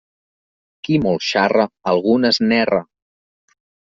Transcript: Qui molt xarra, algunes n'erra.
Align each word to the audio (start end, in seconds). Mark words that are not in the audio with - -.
Qui 0.87 0.95
molt 1.03 1.25
xarra, 1.27 1.67
algunes 1.93 2.41
n'erra. 2.47 2.83